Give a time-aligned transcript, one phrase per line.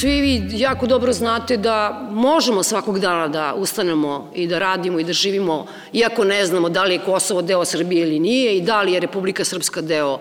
[0.00, 5.04] Svi vi jako dobro znate da možemo svakog dana da ustanemo i da radimo i
[5.04, 8.82] da živimo, iako ne znamo da li je Kosovo deo Srbije ili nije i da
[8.82, 10.18] li je Republika Srpska deo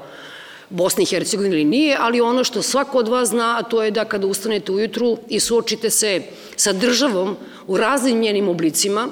[0.69, 3.91] Bosne i Hercegovine ili nije, ali ono što svako od vas zna, a to je
[3.91, 6.21] da kada ustanete ujutru i suočite se
[6.55, 7.37] sa državom
[7.67, 9.07] u raznim njenim oblicima,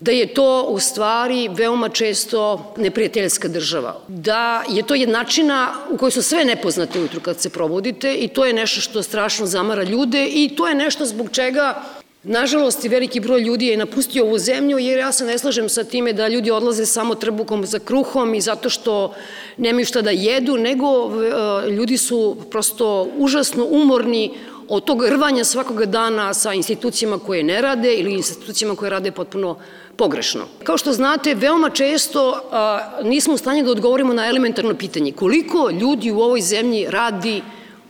[0.00, 4.00] da je to u stvari veoma često neprijateljska država.
[4.08, 8.44] Da je to jednačina u kojoj su sve nepoznate ujutru kad se probudite i to
[8.44, 11.82] je nešto što strašno zamara ljude i to je nešto zbog čega
[12.22, 16.12] Nažalost, veliki broj ljudi je napustio ovu zemlju, jer ja se ne slažem sa time
[16.12, 19.14] da ljudi odlaze samo trbukom za kruhom i zato što
[19.56, 24.34] nemaju šta da jedu, nego e, ljudi su prosto užasno umorni
[24.68, 29.58] od tog rvanja svakoga dana sa institucijama koje ne rade ili institucijama koje rade potpuno
[29.96, 30.46] pogrešno.
[30.64, 35.70] Kao što znate, veoma često a, nismo u stanju da odgovorimo na elementarno pitanje koliko
[35.70, 37.42] ljudi u ovoj zemlji radi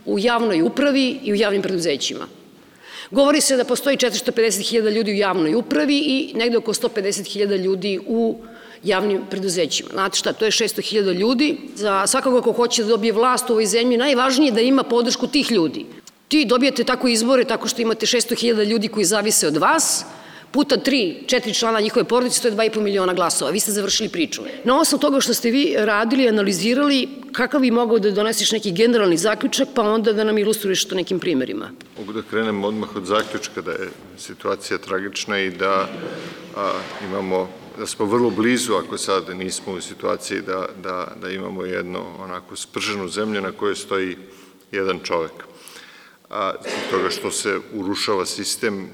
[0.05, 2.27] u javnoj upravi i u javnim preduzećima.
[3.11, 8.37] Govori se da postoji 450.000 ljudi u javnoj upravi i negde oko 150.000 ljudi u
[8.83, 9.89] javnim preduzećima.
[9.93, 11.57] Znate šta, to je 600.000 ljudi.
[11.75, 15.27] Za svakoga ko hoće da dobije vlast u ovoj zemlji, najvažnije je da ima podršku
[15.27, 15.85] tih ljudi.
[16.29, 20.05] Ti dobijate tako izbore tako što imate 600.000 ljudi koji zavise od vas,
[20.51, 23.51] puta tri, četiri člana njihove porodice, to je 2,5 miliona glasova.
[23.51, 24.41] Vi ste završili priču.
[24.63, 29.17] Na osnovu toga što ste vi radili, analizirali, kakav bi mogao da doneseš neki generalni
[29.17, 31.71] zaključak, pa onda da nam ilustruješ to nekim primerima?
[31.97, 35.89] Mogu da krenem odmah od zaključka da je situacija tragična i da
[36.55, 36.71] a,
[37.09, 42.05] imamo da smo vrlo blizu, ako sad nismo u situaciji da, da, da imamo jedno
[42.19, 44.17] onako sprženu zemlju na kojoj stoji
[44.71, 45.49] jedan čovek.
[46.29, 48.87] Zbog toga što se urušava sistem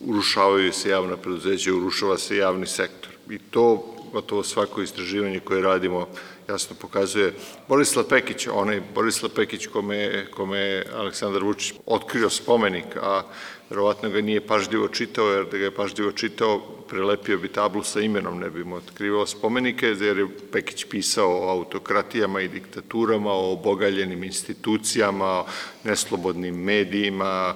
[0.00, 3.12] urušavaju se javna preduzeća, urušava se javni sektor.
[3.30, 6.08] I to gotovo svako istraživanje koje radimo
[6.52, 7.32] jasno pokazuje.
[7.68, 13.22] Borislav Pekić, onaj Borislav Pekić kome, kome je Aleksandar Vučić otkrio spomenik, a
[13.70, 18.00] verovatno ga nije pažljivo čitao, jer da ga je pažljivo čitao, prelepio bi tablu sa
[18.00, 23.52] imenom, ne bi mu otkrivao spomenike, jer je Pekić pisao o autokratijama i diktaturama, o
[23.52, 25.46] obogaljenim institucijama, o
[25.84, 27.54] neslobodnim medijima,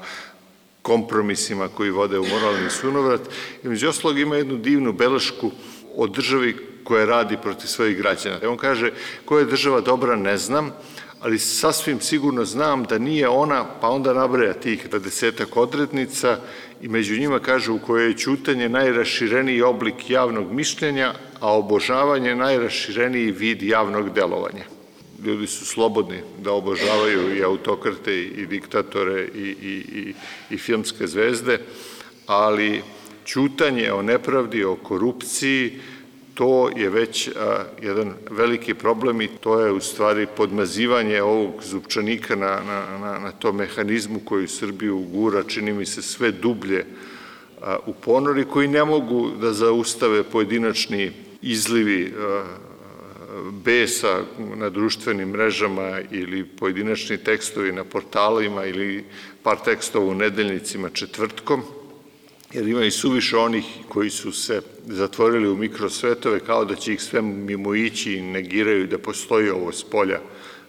[0.82, 3.20] kompromisima koji vode u moralni sunovrat.
[3.64, 5.50] I među oslog ima jednu divnu belešku
[5.96, 8.38] o državi koja radi protiv svojih građana.
[8.48, 8.92] On kaže,
[9.24, 10.70] koja je država dobra, ne znam,
[11.20, 16.38] ali sasvim sigurno znam da nije ona, pa onda nabraja tih desetak odrednica
[16.82, 23.30] i među njima kaže u kojoj je čutanje najrašireniji oblik javnog mišljenja, a obožavanje najrašireniji
[23.30, 24.76] vid javnog delovanja
[25.24, 30.14] ljudi su slobodni da obožavaju i autokrate i diktatore i, i, i,
[30.50, 31.58] i filmske zvezde,
[32.26, 32.82] ali
[33.24, 35.80] čutanje o nepravdi, o korupciji,
[36.36, 42.36] to je već a, jedan veliki problem i to je u stvari podmazivanje ovog zupčanika
[42.36, 46.84] na, na, na, na to mehanizmu koji Srbiju gura, čini mi se sve dublje
[47.62, 52.44] a, u ponori, koji ne mogu da zaustave pojedinačni izlivi a,
[53.64, 54.20] besa
[54.56, 59.04] na društvenim mrežama ili pojedinačni tekstovi na portalima ili
[59.42, 61.62] par tekstova u nedeljnicima četvrtkom,
[62.52, 67.02] jer ima i suviše onih koji su se zatvorili u mikrosvetove kao da će ih
[67.02, 70.20] sve mimo ići i negiraju da postoji ovo s polja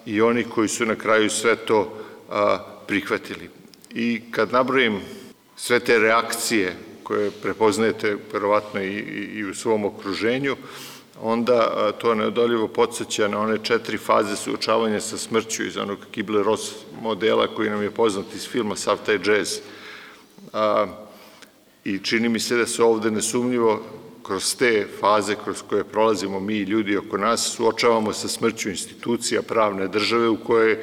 [0.05, 1.97] i oni koji su na kraju sve to
[2.29, 2.57] a,
[2.87, 3.49] prihvatili.
[3.93, 4.99] I kad nabrojim
[5.55, 10.55] sve te reakcije koje prepoznajete verovatno i, i, i u svom okruženju,
[11.21, 16.71] onda to neodoljivo podsjeća na one četiri faze suočavanja sa smrću iz onog Kibler-Ross
[17.01, 19.59] modela koji nam je poznat iz filma Sav taj džez.
[20.53, 20.87] A,
[21.87, 23.81] I čini mi se da se ovde nesumnjivo
[24.23, 29.41] kroz te faze kroz koje prolazimo mi i ljudi oko nas suočavamo sa smrću institucija
[29.41, 30.77] pravne države u kojoj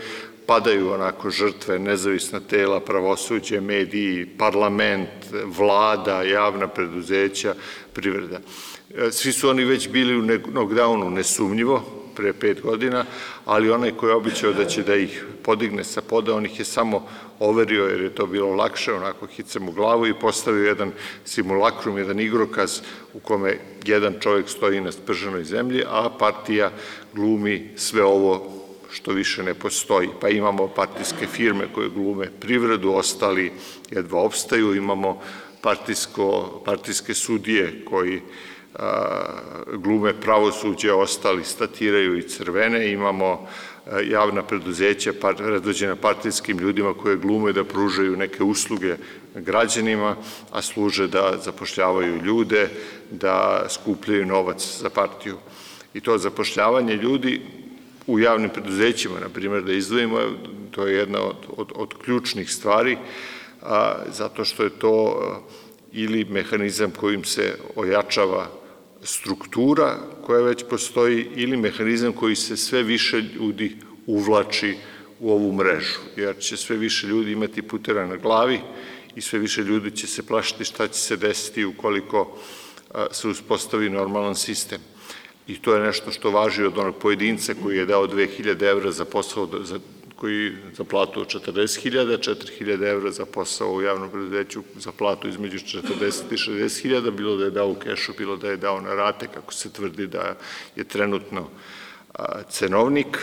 [0.47, 5.09] padaju onako žrtve, nezavisna tela, pravosuđe, mediji, parlament,
[5.45, 7.55] vlada, javna preduzeća,
[7.93, 8.41] privreda.
[8.95, 13.05] E, svi su oni već bili u knockdownu nesumnjivo, pre pet godina,
[13.45, 16.65] ali onaj koji je običao da će da ih podigne sa poda, on ih je
[16.65, 17.07] samo
[17.39, 20.93] overio jer je to bilo lakše, onako hicam u glavu i postavio jedan
[21.25, 22.81] simulakrum, jedan igrokaz
[23.15, 26.71] u kome jedan čovjek stoji na sprženoj zemlji, a partija
[27.13, 30.09] glumi sve ovo što više ne postoji.
[30.21, 33.53] Pa imamo partijske firme koje glume privredu, ostali
[33.91, 35.21] jedva opstaju, imamo
[35.61, 38.21] partijsko, partijske sudije koji
[39.73, 43.47] glume pravosuđe, ostali statiraju i crvene, imamo
[44.05, 48.97] javna preduzeća predvođena partijskim ljudima koje glume da pružaju neke usluge
[49.35, 50.17] građanima,
[50.51, 52.69] a služe da zapošljavaju ljude,
[53.11, 55.37] da skupljaju novac za partiju.
[55.95, 57.41] I to zapošljavanje ljudi
[58.07, 60.21] u javnim preduzećima, na primjer, da izdvojimo,
[60.71, 62.99] to je jedna od, od, od ključnih stvari,
[63.63, 65.21] a, zato što je to
[65.93, 68.47] ili mehanizam kojim se ojačava
[69.05, 74.77] struktura koja već postoji ili mehanizam koji se sve više ljudi uvlači
[75.21, 78.61] u ovu mrežu, jer će sve više ljudi imati putera na glavi
[79.17, 82.39] i sve više ljudi će se plašiti šta će se desiti ukoliko
[83.11, 84.81] se uspostavi normalan sistem.
[85.47, 89.05] I to je nešto što važi od onog pojedinca koji je dao 2000 evra za
[89.05, 89.79] posao za
[90.25, 95.59] koji za platu od 40.000, 4.000 evra za posao u javnom preduzeću za platu između
[95.59, 99.29] 40 i 60.000, bilo da je dao u kešu, bilo da je dao na rate,
[99.35, 100.37] kako se tvrdi da
[100.77, 101.49] je trenutno
[102.49, 103.19] cenovnik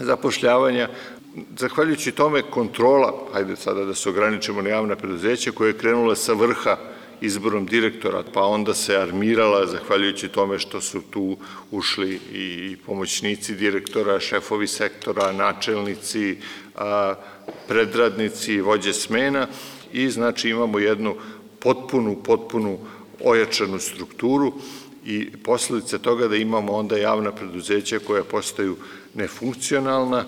[0.00, 0.88] zapošljavanja.
[1.58, 6.32] Zahvaljujući tome kontrola, hajde sada da se ograničemo na javna preduzeća, koja je krenula sa
[6.32, 6.76] vrha
[7.20, 11.36] izborom direktora, pa onda se armirala zahvaljujući tome što su tu
[11.70, 16.36] ušli i pomoćnici direktora, šefovi sektora, načelnici,
[17.68, 19.46] predradnici, vođe smena
[19.92, 21.14] i znači imamo jednu
[21.58, 22.78] potpunu, potpunu
[23.24, 24.52] ojačanu strukturu
[25.06, 28.76] i posledice toga da imamo onda javna preduzeća koja postaju
[29.14, 30.24] nefunkcionalna,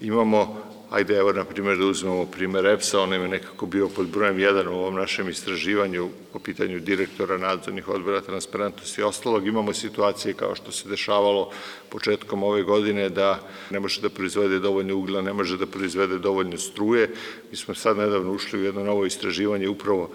[0.00, 4.36] imamo Ajde, evo, na primjer, da uzmemo primer EPS-a, on je nekako bio pod brojem
[4.36, 9.46] 1 u ovom našem istraživanju po pitanju direktora nadzornih odbora, transparentnosti i ostalog.
[9.46, 11.50] Imamo situacije kao što se dešavalo
[11.88, 13.40] početkom ove godine da
[13.70, 17.10] ne može da proizvede dovoljno ugla, ne može da proizvede dovoljno struje.
[17.50, 20.10] Mi smo sad nedavno ušli u jedno novo istraživanje upravo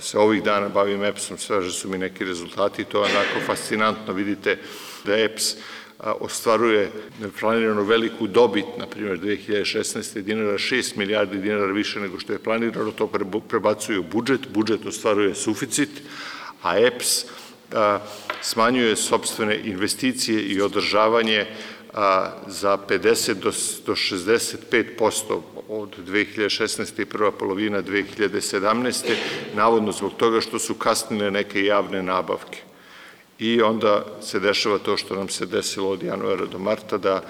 [0.00, 4.58] se ovih dana bavim EPS-om, sveže su mi neki rezultati, to je onako fascinantno, vidite
[5.04, 5.56] da EPS
[6.02, 6.90] ostvaruje
[7.40, 10.22] planirano veliku dobit, na primjer 2016.
[10.22, 13.10] dinara 6 milijardi dinara više nego što je planirano, to
[13.48, 15.90] prebacuje u budžet, budžet ostvaruje suficit,
[16.62, 17.24] a EPS
[18.42, 21.46] smanjuje sobstvene investicije i održavanje
[22.46, 23.50] za 50 do,
[23.86, 27.02] do 65% od 2016.
[27.02, 29.14] i prva polovina 2017.
[29.54, 32.69] navodno zbog toga što su kasnile neke javne nabavke
[33.40, 37.22] i onda se dešava to što nam se desilo od januara do marta, da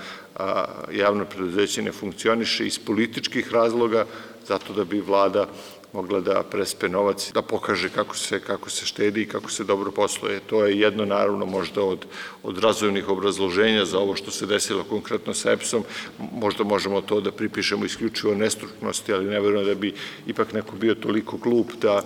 [0.93, 4.07] javno preduzeće ne funkcioniše iz političkih razloga,
[4.47, 5.47] zato da bi vlada
[5.93, 9.91] mogla da prespe novac, da pokaže kako se, kako se štedi i kako se dobro
[9.91, 10.41] posluje.
[10.47, 12.07] To je jedno, naravno, možda od,
[12.43, 15.85] od razvojnih obrazloženja za ovo što se desilo konkretno sa EPS-om.
[16.33, 19.95] Možda možemo to da pripišemo isključivo nestručnosti, ali ne verujem da bi
[20.27, 22.03] ipak neko bio toliko glup da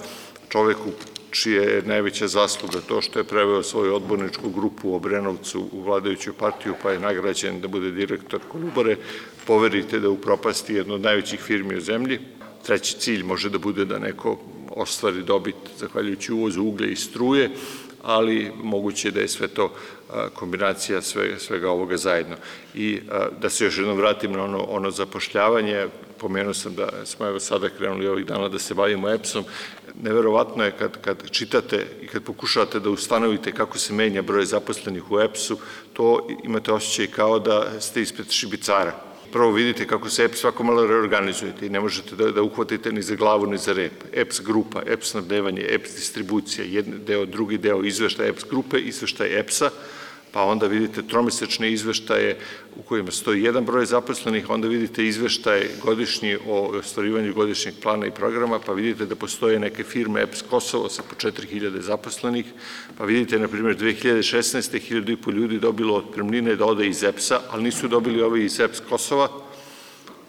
[0.48, 0.90] čoveku
[1.34, 6.32] čije je najveća zasluga to što je preveo svoju odborničku grupu u Obrenovcu u vladajuću
[6.32, 8.96] partiju, pa je nagrađen da bude direktor Kolubare,
[9.46, 12.18] poverite da upropasti jednu od najvećih firmi u zemlji.
[12.66, 14.38] Treći cilj može da bude da neko
[14.70, 17.50] ostvari dobit zahvaljujući uvozu uglja i struje,
[18.02, 19.72] ali moguće da je sve to
[20.34, 22.36] kombinacija svega, svega ovoga zajedno.
[22.74, 23.00] I
[23.40, 25.86] da se još jednom vratim na ono, ono zapošljavanje,
[26.24, 29.44] pomenuo sam da smo evo sada krenuli ovih dana da se bavimo EPS-om,
[30.02, 35.10] neverovatno je kad, kad čitate i kad pokušavate da ustanovite kako se menja broj zaposlenih
[35.10, 35.58] u EPS-u,
[35.92, 38.94] to imate osjećaj kao da ste ispred šibicara.
[39.32, 43.02] Prvo vidite kako se EPS svako malo reorganizujete i ne možete da, da uhvatite ni
[43.02, 44.04] za glavu ni za rep.
[44.12, 49.70] EPS grupa, EPS snabdevanje, EPS distribucija, jedan deo, drugi deo izveštaja EPS grupe, izveštaj EPS-a,
[50.34, 52.36] pa onda vidite tromesečne izveštaje
[52.76, 58.10] u kojima stoji jedan broj zaposlenih, onda vidite izveštaje godišnji o ostvarivanju godišnjeg plana i
[58.10, 62.46] programa, pa vidite da postoje neke firme EPS Kosovo sa po 4000 zaposlenih,
[62.98, 64.80] pa vidite, na primjer, 2016.
[64.90, 68.60] 1000 i po ljudi dobilo otpremnine da ode iz EPS-a, ali nisu dobili ovi iz
[68.60, 69.28] EPS Kosova,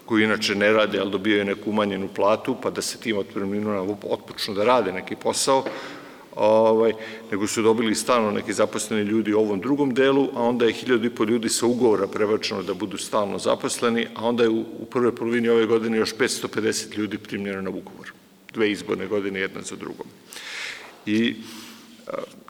[0.05, 4.53] koji inače ne rade, ali dobijaju neku umanjenu platu, pa da se tim otpremninama otpočnu
[4.53, 5.65] da rade neki posao,
[6.35, 6.93] ovaj,
[7.31, 11.07] nego su dobili stalno neki zaposleni ljudi u ovom drugom delu, a onda je hiljadu
[11.07, 14.85] i po ljudi sa ugovora prebačeno da budu stalno zaposleni, a onda je u, u
[15.15, 18.11] polovini ove godine još 550 ljudi primljeno na ugovor.
[18.53, 20.07] Dve izborne godine, jedna za drugom.
[21.05, 21.35] I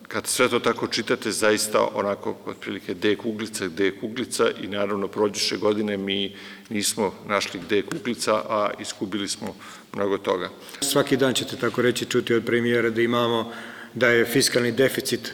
[0.07, 4.67] kad sve to tako čitate, zaista onako otprilike gde je kuglica, gde je kuglica i
[4.67, 6.35] naravno prođeše godine mi
[6.69, 9.55] nismo našli gde je kuglica, a iskubili smo
[9.95, 10.49] mnogo toga.
[10.81, 13.51] Svaki dan ćete tako reći čuti od premijera da imamo
[13.95, 15.33] da je fiskalni deficit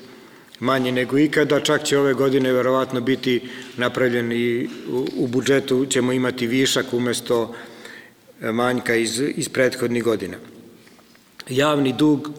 [0.60, 4.70] manji nego ikada, čak će ove godine verovatno biti napravljen i
[5.16, 7.56] u budžetu ćemo imati višak umesto
[8.42, 10.38] manjka iz, iz prethodnih godina.
[11.50, 12.30] Javni dug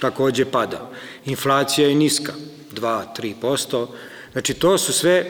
[0.00, 0.90] takođe pada.
[1.24, 2.32] Inflacija je niska,
[2.72, 3.86] 2-3%.
[4.32, 5.24] Znači, to su sve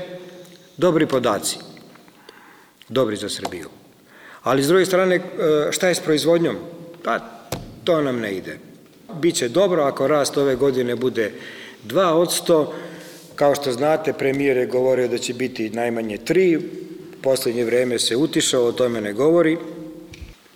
[0.76, 1.58] dobri podaci,
[2.88, 3.68] dobri za Srbiju.
[4.42, 5.20] Ali, s druge strane,
[5.70, 6.56] šta je s proizvodnjom?
[7.02, 7.18] Pa,
[7.84, 8.71] to nam ne ide.
[9.20, 11.32] Biće dobro ako rast ove godine bude
[11.84, 12.66] 2 od 100,
[13.34, 16.58] Kao što znate, premijer je govorio da će biti najmanje tri,
[17.22, 19.56] poslednje vreme se utišao, o tome ne govori.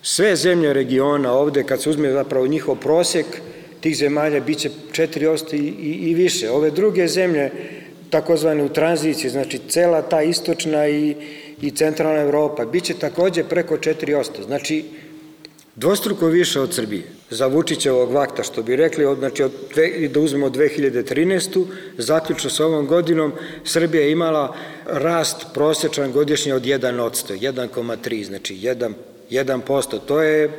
[0.01, 3.25] Sve zemlje regiona ovde, kad se uzme zapravo njihov prosek,
[3.81, 6.49] tih zemalja biće 4% i, i, i više.
[6.51, 7.51] Ove druge zemlje,
[8.09, 11.15] takozvane u tranziciji, znači cela ta istočna i,
[11.61, 14.45] i centralna Evropa, biće takođe preko 4%.
[14.45, 14.83] Znači,
[15.77, 17.03] dvostruko više od Srbije.
[17.29, 19.51] Za Vučićevog vakta, što bi rekli, od, znači od,
[20.13, 21.65] da uzmemo 2013.
[21.97, 23.31] zaključno sa ovom godinom,
[23.63, 24.55] Srbija je imala
[24.85, 28.93] rast prosečan godišnje od 1%, 1,3, znači 1,
[29.29, 29.99] 1%.
[30.05, 30.49] To je,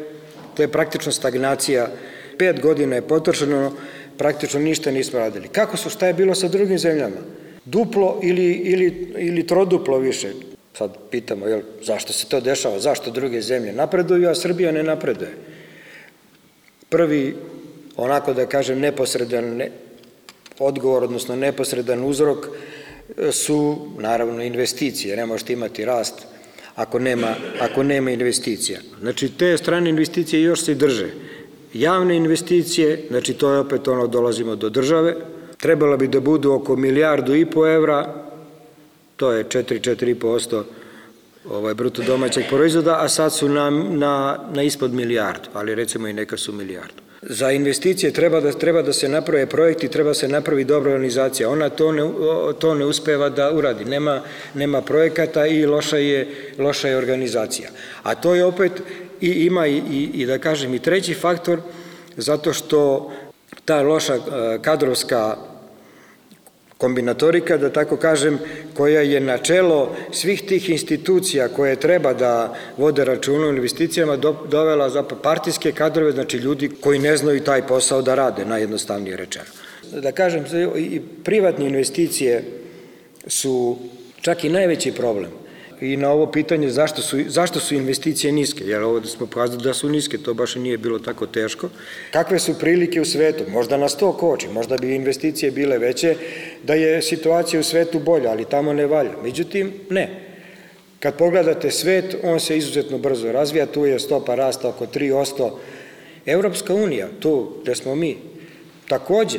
[0.55, 1.91] to je praktično stagnacija.
[2.39, 3.73] Pet godina je potrošeno,
[4.17, 5.49] praktično ništa nismo radili.
[5.49, 7.17] Kako su, šta je bilo sa drugim zemljama?
[7.65, 10.33] Duplo ili, ili, ili troduplo više.
[10.79, 15.35] Sad pitamo, jel, zašto se to dešava, zašto druge zemlje napreduju, a Srbija ne napreduje.
[16.89, 17.37] Prvi,
[17.97, 19.71] onako da kažem, neposredan ne,
[20.59, 22.47] odgovor, odnosno neposredan uzrok
[23.33, 25.17] su, naravno, investicije.
[25.17, 26.27] Ne možete imati rast
[26.75, 28.79] ako nema, ako nema investicija.
[29.01, 31.11] Znači, te strane investicije još se drže.
[31.75, 35.17] Javne investicije, znači to je opet ono, dolazimo do države,
[35.57, 38.28] trebalo bi da budu oko milijardu i po evra,
[39.19, 40.63] to je 4-4,5%
[41.51, 46.13] ovaj, bruto domaćeg proizvoda, a sad su na, na, na ispod milijardu, ali recimo i
[46.13, 47.03] neka su milijardu.
[47.23, 51.51] Za investicije treba da, treba da se naprave projekti, treba se napravi dobra organizacija.
[51.51, 52.03] Ona to ne,
[52.59, 53.85] to ne uspeva da uradi.
[53.85, 54.23] Nema,
[54.55, 57.71] nema projekata i loša je, loša je organizacija.
[58.03, 58.73] A to je opet
[59.21, 61.61] i ima i, i, i da kažem i treći faktor,
[62.17, 63.13] zato što
[63.65, 64.21] ta loša eh,
[64.63, 65.37] kadrovska
[66.79, 68.39] kombinatorika, da tako kažem,
[68.75, 74.17] koja je na čelo svih tih institucija koje treba da vode računa u investicijama,
[74.51, 79.51] dovela za partijske kadrove, znači ljudi koji ne znaju taj posao da rade, najjednostavnije rečeno.
[79.93, 80.45] Da kažem,
[80.77, 82.45] i privatne investicije
[83.27, 83.77] su
[84.21, 85.48] čak i najveći problem
[85.81, 89.63] i na ovo pitanje zašto su, zašto su investicije niske, jer ovo da smo pokazali
[89.63, 91.69] da su niske, to baš nije bilo tako teško.
[92.11, 93.45] Kakve su prilike u svetu?
[93.51, 96.17] Možda nas to koči, možda bi investicije bile veće,
[96.63, 99.13] da je situacija u svetu bolja, ali tamo ne valja.
[99.23, 100.29] Međutim, ne.
[101.01, 105.51] Kad pogledate svet, on se izuzetno brzo razvija, tu je stopa rasta oko 3%.
[106.27, 108.17] Evropska unija, tu gde smo mi,
[108.89, 109.39] takođe,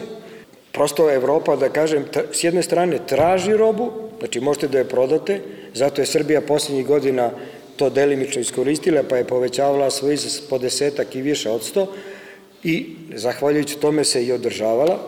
[0.72, 5.42] prosto Evropa, da kažem, s jedne strane traži robu, znači možete da je prodate,
[5.74, 7.32] Zato je Srbija poslednjih godina
[7.76, 11.94] to delimično iskoristila, pa je povećavala svoj izaz po desetak i više od sto
[12.64, 15.00] i zahvaljujući tome se i održavala.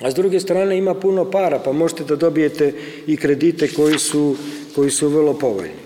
[0.00, 2.72] A s druge strane ima puno para, pa možete da dobijete
[3.06, 4.36] i kredite koji su,
[4.74, 5.80] koji su vrlo povoljni.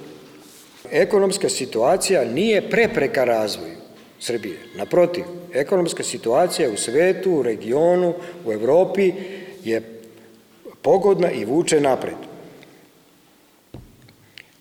[0.90, 3.74] Ekonomska situacija nije prepreka razvoju
[4.20, 4.56] Srbije.
[4.76, 9.12] Naprotiv, ekonomska situacija u svetu, u regionu, u Evropi
[9.64, 9.93] je
[10.84, 12.34] pogodna i vuče napred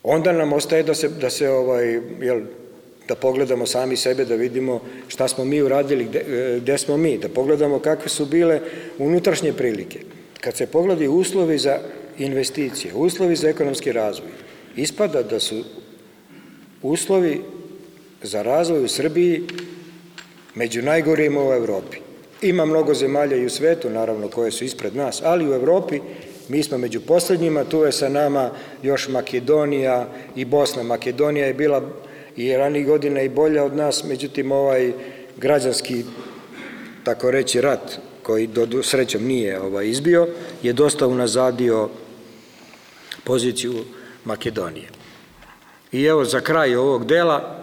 [0.04, 2.42] onda nam ostaje da se, da se ovaj, jel,
[3.08, 6.24] da pogledamo sami sebe, da vidimo šta smo mi uradili, gde,
[6.62, 8.62] gde smo mi, da pogledamo kakve su bile
[8.98, 10.00] unutrašnje prilike.
[10.42, 11.80] Kad se pogledaju uslovi za
[12.18, 14.32] investicije, uslovi za ekonomski razvoj,
[14.76, 15.64] ispada da su
[16.82, 17.42] uslovi
[18.24, 19.44] za razvoj u Srbiji
[20.56, 21.98] među najgorijima u Evropi.
[22.44, 26.00] Ima mnogo zemalja i u svetu, naravno, koje su ispred nas, ali u Evropi
[26.48, 28.52] Mi smo među poslednjima, tu je sa nama
[28.84, 30.84] još Makedonija i Bosna.
[30.84, 31.82] Makedonija je bila
[32.36, 34.92] i ranih godina i bolja od nas, međutim ovaj
[35.38, 36.04] građanski,
[37.04, 40.28] tako reći, rat koji do srećom nije ovaj, izbio,
[40.64, 41.90] je dosta unazadio
[43.24, 43.74] poziciju
[44.26, 44.88] Makedonije.
[45.92, 47.63] I evo za kraj ovog dela,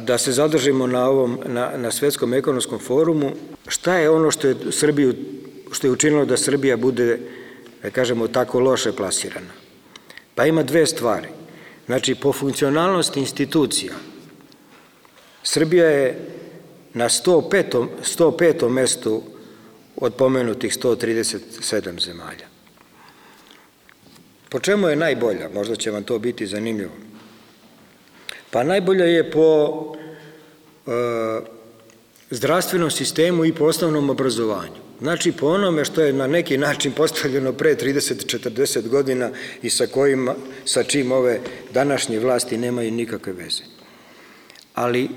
[0.00, 3.32] da se zadržimo na ovom na, na svetskom ekonomskom forumu,
[3.68, 5.14] šta je ono što je Srbiju
[5.72, 7.18] što je učinilo da Srbija bude,
[7.82, 9.52] da kažemo, tako loše plasirana?
[10.34, 11.28] Pa ima dve stvari.
[11.86, 13.94] Znači, po funkcionalnosti institucija,
[15.42, 16.18] Srbija je
[16.94, 17.86] na 105.
[18.18, 18.68] 105.
[18.68, 19.22] mestu
[19.96, 22.46] od pomenutih 137 zemalja.
[24.48, 25.48] Po čemu je najbolja?
[25.54, 26.92] Možda će vam to biti zanimljivo.
[28.56, 29.48] Pa najbolja je po
[30.86, 30.90] e,
[32.30, 34.80] zdravstvenom sistemu i po osnovnom obrazovanju.
[35.00, 39.30] Znači, po onome što je na neki način postavljeno pre 30-40 godina
[39.62, 40.34] i sa, kojima,
[40.64, 41.40] sa čim ove
[41.74, 43.62] današnje vlasti nemaju nikakve veze.
[44.74, 45.08] Ali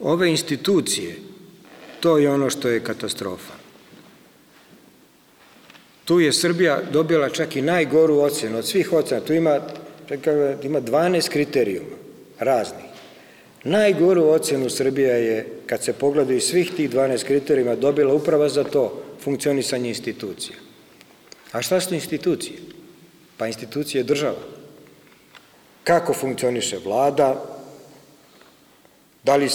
[0.00, 1.16] ove institucije,
[2.00, 3.54] to je ono što je katastrofa.
[6.04, 9.20] Tu je Srbija dobila čak i najgoru ocenu od svih ocena.
[9.20, 9.60] Tu ima,
[10.08, 12.03] čekaj, ima 12 kriterijuma
[12.38, 12.84] raznih.
[13.64, 19.02] Najgoru ocenu Srbija je, kad se pogledaju svih tih 12 kriterijima, dobila upravo za to
[19.20, 20.56] funkcionisanje institucija.
[21.52, 22.58] A šta su institucije?
[23.36, 24.42] Pa institucije je država.
[25.84, 27.44] Kako funkcioniše vlada,
[29.24, 29.48] da li,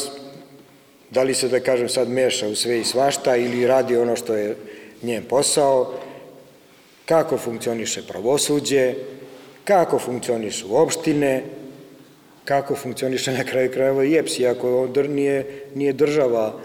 [1.10, 4.36] da li se, da kažem sad, meša u sve i svašta ili radi ono što
[4.36, 4.56] je
[5.04, 5.94] njen posao,
[7.06, 8.94] kako funkcioniše pravosuđe,
[9.64, 11.44] kako funkcionišu opštine,
[12.50, 16.60] kako funkcioniše na kraju krajeva i EPS, iako nije, nije država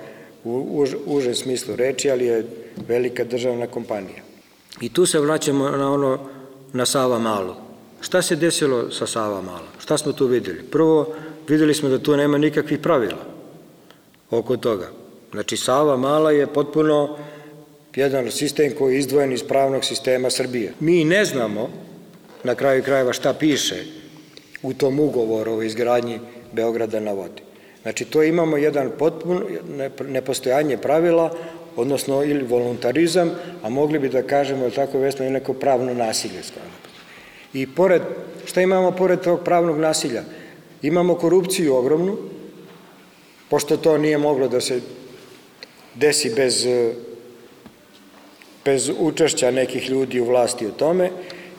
[0.45, 2.47] u užem smislu reči, ali je
[2.89, 4.23] velika državna kompanija.
[4.81, 6.19] I tu se vraćamo na ono,
[6.73, 7.55] na Sava Malu.
[8.01, 9.69] Šta se desilo sa Sava Mala?
[9.79, 10.63] Šta smo tu videli?
[10.63, 11.15] Prvo,
[11.49, 13.25] videli smo da tu nema nikakvih pravila
[14.31, 14.89] oko toga.
[15.33, 17.17] Znači, Sava Mala je potpuno
[17.97, 20.73] jedan sistem koji je izdvojen iz pravnog sistema Srbije.
[20.81, 21.69] Mi ne znamo,
[22.45, 23.85] na kraju krajeva, šta piše
[24.65, 26.21] u tom ugovoru o izgradnji
[26.53, 27.43] Beograda na vodi.
[27.83, 29.41] Znači, to imamo jedan potpuno
[30.09, 31.35] nepostojanje pravila,
[31.77, 33.31] odnosno ili voluntarizam,
[33.63, 36.41] a mogli bi da kažemo, tako vesno, i neko pravno nasilje.
[37.53, 38.03] I pored,
[38.45, 40.23] šta imamo pored tog pravnog nasilja?
[40.83, 42.17] Imamo korupciju ogromnu,
[43.51, 44.81] pošto to nije moglo da se
[45.95, 46.67] desi bez,
[48.65, 51.11] bez učešća nekih ljudi u vlasti u tome,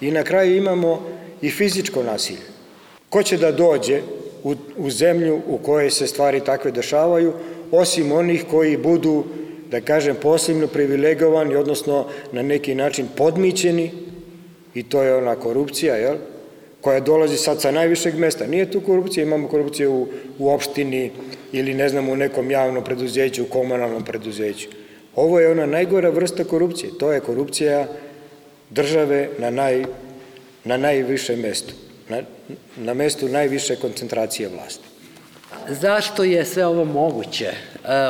[0.01, 1.01] i na kraju imamo
[1.41, 2.54] i fizičko nasilje.
[3.09, 4.01] Ko će da dođe
[4.43, 7.33] u, u zemlju u kojoj se stvari takve dešavaju,
[7.71, 9.23] osim onih koji budu,
[9.71, 13.91] da kažem, posebno privilegovani, odnosno na neki način podmićeni,
[14.73, 16.15] i to je ona korupcija, jel?
[16.81, 18.47] koja dolazi sad sa najvišeg mesta.
[18.47, 20.07] Nije tu korupcija, imamo korupciju u,
[20.39, 21.11] u opštini
[21.51, 24.67] ili ne znam u nekom javnom preduzeću, u komunalnom preduzeću.
[25.15, 26.91] Ovo je ona najgora vrsta korupcije.
[26.99, 27.87] To je korupcija
[28.69, 29.85] države na, naj,
[30.63, 31.73] na najvišem mestu
[32.09, 32.21] na,
[32.77, 34.95] na mestu najviše koncentracije vlasti.
[35.69, 37.55] Zašto je sve ovo moguće, e,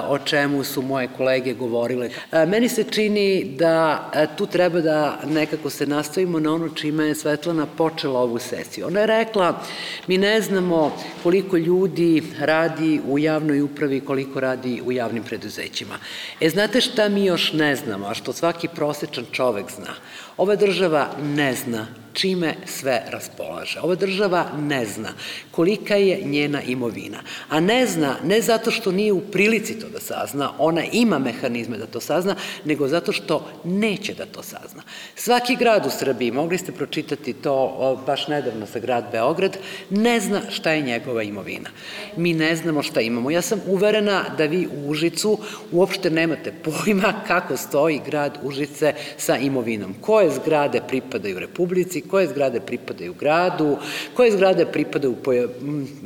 [0.07, 2.09] o čemu su moje kolege govorile?
[2.31, 7.07] E, meni se čini da e, tu treba da nekako se nastavimo na ono čime
[7.07, 8.87] je Svetlana počela ovu sesiju.
[8.87, 9.61] Ona je rekla,
[10.07, 15.99] mi ne znamo koliko ljudi radi u javnoj upravi, koliko radi u javnim preduzećima.
[16.41, 19.93] E, znate šta mi još ne znamo, a što svaki prosečan čovek zna?
[20.37, 23.79] Ova država ne zna čime sve raspolaže.
[23.79, 25.09] Ova država ne zna
[25.51, 27.17] kolika je njena imovina,
[27.49, 31.77] a ne zna ne zato što nije u prilici to da sazna, ona ima mehanizme
[31.77, 34.83] da to sazna, nego zato što neće da to sazna.
[35.15, 39.57] Svaki grad u Srbiji, mogli ste pročitati to baš nedavno sa grad Beograd,
[39.89, 41.69] ne zna šta je njegova imovina.
[42.17, 43.31] Mi ne znamo šta imamo.
[43.31, 45.37] Ja sam uverena da vi u Užicu
[45.71, 49.95] uopšte nemate pojma kako stoji grad Užice sa imovinom.
[50.01, 53.77] Koje zgrade pripadaju Republici, koje zgrade pripadaju gradu,
[54.13, 55.15] koje zgrade pripadaju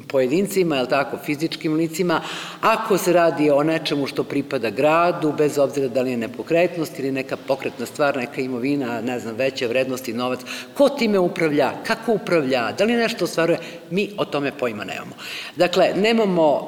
[0.08, 2.22] pojedincima, je tako, fizičkim licima,
[2.62, 7.12] ako se radi o nečemu što pripada gradu, bez obzira da li je nepokretnost ili
[7.12, 10.40] neka pokretna stvar, neka imovina, ne znam, veće vrednosti, novac,
[10.74, 13.60] ko time upravlja, kako upravlja, da li nešto ostvaruje,
[13.90, 15.16] mi o tome pojma nemamo.
[15.56, 16.68] Dakle, nemamo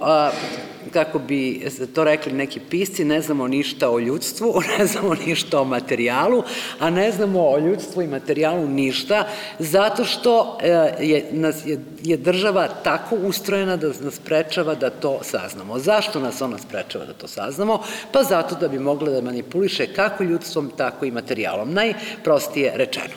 [0.94, 5.64] kako bi to rekli neki pisci, ne znamo ništa o ljudstvu, ne znamo ništa o
[5.64, 6.44] materijalu,
[6.80, 9.28] a ne znamo o ljudstvu i materijalu ništa,
[9.60, 10.68] zato što e,
[11.00, 15.80] je, nas, je, je država tako ustrojena da nas sprečava da to saznamo.
[15.80, 17.84] Zašto nas ona sprečava da to saznamo?
[18.12, 21.74] Pa zato da bi mogla da manipuliše kako ljudstvom, tako i materijalom.
[21.74, 23.16] Najprostije rečeno.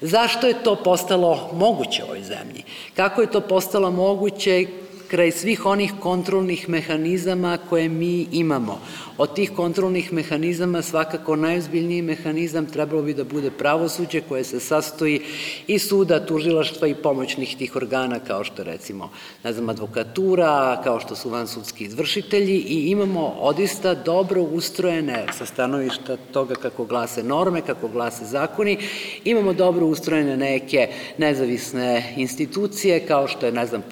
[0.00, 2.64] Zašto je to postalo moguće u ovoj zemlji?
[2.96, 4.66] Kako je to postalo moguće
[5.14, 8.80] kraj svih onih kontrolnih mehanizama koje mi imamo.
[9.18, 15.20] Od tih kontrolnih mehanizama svakako najozbiljniji mehanizam trebalo bi da bude pravosuđe koje se sastoji
[15.66, 19.10] i suda, tužilaštva i pomoćnih tih organa kao što recimo,
[19.44, 26.16] ne znam, advokatura, kao što su vansudski izvršitelji i imamo odista dobro ustrojene sa stanovišta
[26.32, 28.78] toga kako glase norme, kako glase zakoni,
[29.24, 33.82] imamo dobro ustrojene neke nezavisne institucije kao što je, ne znam,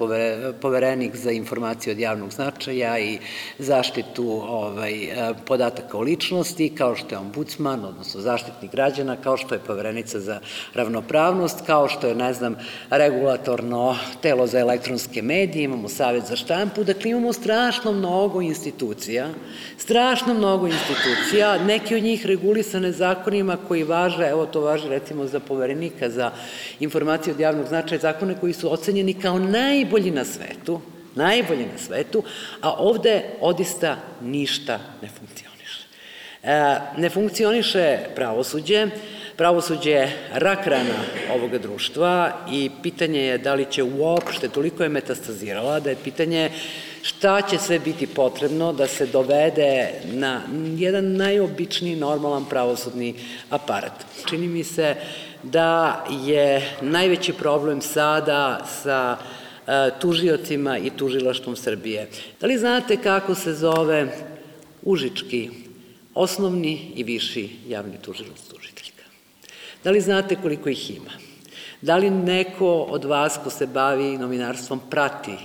[0.60, 3.18] poverenik za informacije od javnog značaja i
[3.58, 9.54] zaštitu ovaj, E, podataka o ličnosti, kao što je ombudsman, odnosno zaštitnik građana, kao što
[9.54, 10.40] je poverenica za
[10.74, 12.56] ravnopravnost, kao što je, ne znam,
[12.90, 19.28] regulatorno telo za elektronske medije, imamo Savet za štampu, dakle imamo strašno mnogo institucija,
[19.78, 25.40] strašno mnogo institucija, neki od njih regulisane zakonima koji važe, evo to važe recimo za
[25.40, 26.30] poverenika za
[26.80, 30.80] informacije od javnog značaja, zakone koji su ocenjeni kao najbolji na svetu,
[31.14, 32.22] najbolje na svetu,
[32.60, 35.86] a ovde odista ništa ne funkcioniše.
[36.42, 38.86] E, ne funkcioniše pravosuđe,
[39.36, 40.98] pravosuđe je rak rana
[41.34, 46.50] ovoga društva i pitanje je da li će uopšte, toliko je metastazirala, da je pitanje
[47.02, 50.40] šta će sve biti potrebno da se dovede na
[50.76, 53.14] jedan najobičniji normalan pravosudni
[53.50, 53.92] aparat.
[54.28, 54.94] Čini mi se
[55.42, 59.41] da je najveći problem sada sa e,
[60.00, 62.08] tužiocima i tužilaštvom Srbije.
[62.40, 64.08] Da li znate kako se zove
[64.82, 65.50] Užički
[66.14, 69.02] osnovni i viši javni tužilac tužiteljka?
[69.84, 71.10] Da li znate koliko ih ima?
[71.80, 75.36] Da li neko od vas ko se bavi novinarstvom prati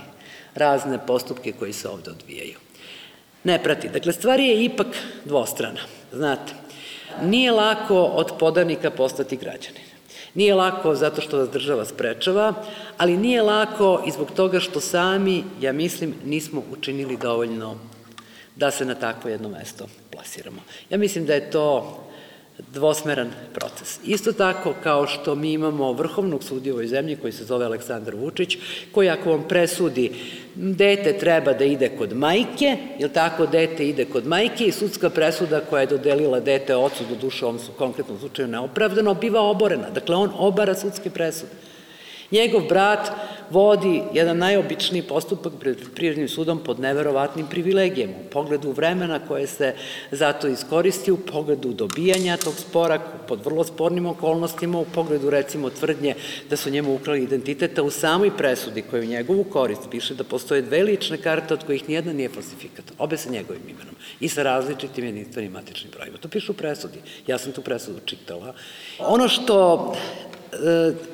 [0.54, 2.58] razne postupke koji se ovde odvijaju?
[3.44, 3.88] Ne prati.
[3.88, 4.86] Dakle, stvar je ipak
[5.24, 5.80] dvostrana.
[6.12, 6.52] Znate,
[7.22, 9.88] nije lako od podanika postati građanin.
[10.34, 12.54] Nije lako zato što vas država sprečava,
[12.96, 17.76] ali nije lako i zbog toga što sami, ja mislim, nismo učinili dovoljno
[18.56, 20.60] da se na takvo jedno mesto plasiramo.
[20.90, 21.98] Ja mislim da je to
[22.72, 23.98] dvosmeran proces.
[24.04, 28.14] Isto tako kao što mi imamo vrhovnog sudija u ovoj zemlji koji se zove Aleksandar
[28.14, 28.58] Vučić,
[28.92, 30.12] koji ako vam presudi
[30.54, 35.60] dete treba da ide kod majke, ili tako dete ide kod majke i sudska presuda
[35.60, 39.90] koja je dodelila dete ocu, do duše u ovom konkretnom slučaju neopravdano, biva oborena.
[39.90, 41.67] Dakle, on obara sudske presude.
[42.30, 43.10] Njegov brat
[43.50, 49.74] vodi jedan najobičniji postupak pred prirodnim sudom pod neverovatnim privilegijama, u pogledu vremena koje se
[50.10, 56.14] zato iskoristi, u pogledu dobijanja tog spora pod vrlo spornim okolnostima, u pogledu recimo tvrdnje
[56.50, 60.62] da su njemu ukrali identiteta u samoj presudi koja u njegovu korist piše da postoje
[60.62, 65.04] dve lične karte od kojih nijedna nije falsifikat, obe sa njegovim imenom i sa različitim
[65.04, 66.18] jedinstvenim matičnim brojima.
[66.18, 66.98] To piše u presudi.
[67.26, 68.54] Ja sam tu presudu čitala.
[68.98, 69.94] Ono što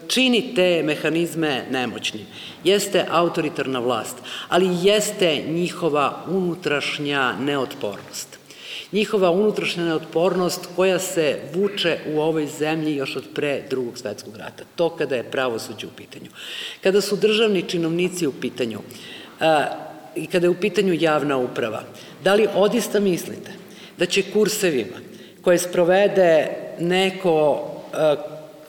[0.09, 2.27] čini te mehanizme nemoćnim.
[2.65, 4.17] Jeste autoritarna vlast,
[4.49, 8.39] ali jeste njihova unutrašnja neotpornost.
[8.93, 14.65] Njihova unutrašnja neotpornost koja se vuče u ovoj zemlji još od pre drugog svetskog rata.
[14.77, 16.31] To kada je pravosuđe u pitanju.
[16.81, 18.81] Kada su državni činovnici u pitanju
[20.17, 21.83] i kada je u pitanju javna uprava,
[22.25, 23.51] da li odista mislite
[23.99, 24.97] da će kursevima
[25.43, 26.49] koje sprovede
[26.81, 27.71] neko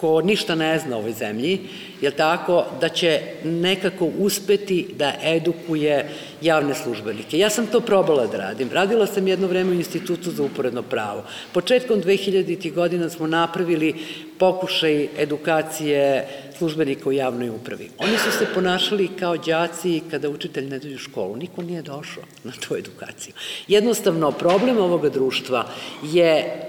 [0.06, 1.60] ko ništa ne zna o ovoj zemlji,
[2.02, 6.10] je tako, da će nekako uspeti da edukuje
[6.42, 7.40] javne službenike.
[7.40, 8.70] Ja sam to probala da radim.
[8.74, 11.24] Radila sam jedno vreme u Institutu za uporedno pravo.
[11.54, 12.74] Početkom 2000.
[12.74, 13.96] godina smo napravili
[14.38, 17.90] pokušaj edukacije službenika u javnoj upravi.
[17.98, 21.36] Oni su se ponašali kao đaci kada učitelj ne dođe u školu.
[21.36, 23.34] Niko nije došao na tu edukaciju.
[23.68, 25.66] Jednostavno, problem ovoga društva
[26.04, 26.66] je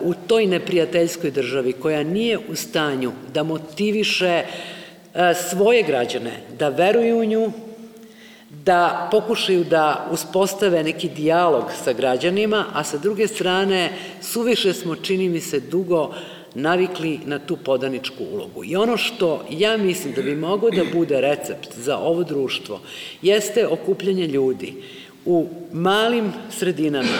[0.00, 5.20] uh, u toj neprijateljskoj državi koja nije u stanju da motiviše uh,
[5.50, 7.52] svoje građane da veruju u nju,
[8.64, 13.92] da pokušaju da uspostave neki dijalog sa građanima, a sa druge strane
[14.22, 16.14] suviše smo, čini mi se, dugo
[16.54, 18.64] navikli na tu podaničku ulogu.
[18.64, 22.80] I ono što ja mislim da bi mogao da bude recept za ovo društvo
[23.22, 24.74] jeste okupljanje ljudi
[25.24, 27.18] u malim sredinama,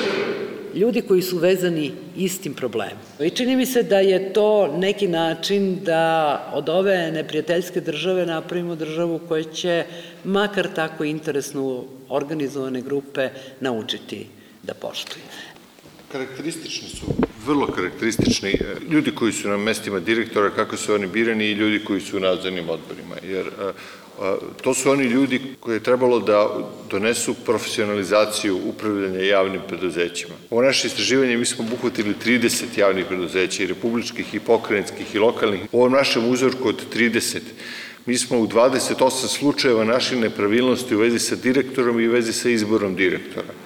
[0.75, 2.99] ljudi koji su vezani istim problemom.
[3.21, 8.75] I čini mi se da je to neki način da od ove neprijateljske države napravimo
[8.75, 9.85] državu koja će
[10.25, 13.29] makar tako interesnu organizovane grupe
[13.61, 14.27] naučiti
[14.63, 15.23] da poštuju.
[16.15, 17.07] Karakteristični su,
[17.47, 21.85] vrlo karakteristični e, ljudi koji su na mestima direktora, kako su oni birani i ljudi
[21.85, 23.73] koji su u nadzornim odborima, jer e,
[24.21, 30.35] a, to su oni ljudi koji je trebalo da donesu profesionalizaciju upravljanja javnim preduzećima.
[30.51, 35.61] Ovo naše istraživanje mi smo obuhvatili 30 javnih preduzeća i republičkih i pokrenjskih i lokalnih.
[35.73, 37.41] U ovom našem uzorku od 30
[38.07, 42.49] mi smo u 28 slučajeva našli nepravilnosti u vezi sa direktorom i u vezi sa
[42.49, 43.64] izborom direktora.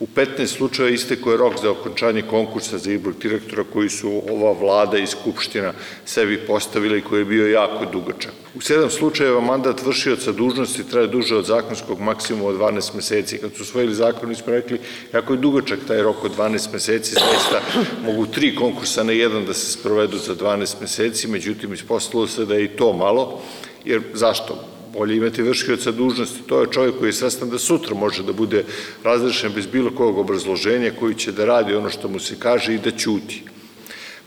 [0.00, 4.52] U 15 slučajeva isteko je rok za okončanje konkursa za izbor direktora koji su ova
[4.52, 5.72] vlada i skupština
[6.04, 8.32] sebi postavila i koji je bio jako dugačak.
[8.54, 13.38] U sedam slučajeva mandat vršioca dužnosti traje duže od zakonskog maksimuma od 12 meseci.
[13.38, 14.80] Kad su usvojili zakon, mi smo rekli,
[15.12, 17.60] jako je dugačak taj rok od 12 meseci, zaista
[18.04, 22.54] mogu tri konkursa na jedan da se sprovedu za 12 meseci, međutim, ispostavilo se da
[22.54, 23.40] je i to malo,
[23.84, 24.69] jer zašto?
[24.92, 26.42] Bolje imati vršioca dužnosti.
[26.46, 28.64] To je čovjek koji je svestan da sutra može da bude
[29.04, 32.78] razrešen bez bilo kojeg obrazloženja, koji će da radi ono što mu se kaže i
[32.78, 33.42] da ćuti.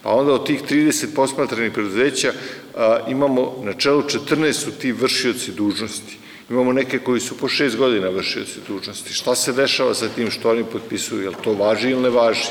[0.04, 2.34] Pa onda od tih 30 posmatranih preduzeća
[2.76, 6.17] a, imamo na čelu 14 su ti vršioci dužnosti.
[6.49, 9.13] Imamo neke koji su po šest godina vršioci dužnosti.
[9.13, 11.23] Šta se dešava sa tim što oni potpisuju?
[11.23, 12.49] Jel to važi ili ne važi?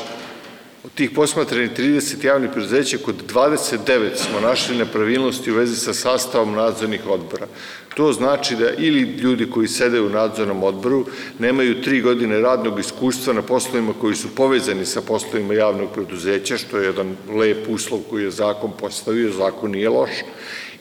[0.83, 6.55] Od tih posmatranih 30 javnih preduzeća, kod 29 smo našli nepravilnosti u vezi sa sastavom
[6.55, 7.47] nadzornih odbora.
[7.95, 11.05] To znači da ili ljudi koji sede u nadzornom odboru
[11.39, 16.77] nemaju tri godine radnog iskustva na poslovima koji su povezani sa poslovima javnog preduzeća, što
[16.77, 20.11] je jedan lep uslov koji je zakon postavio, zakon nije loš,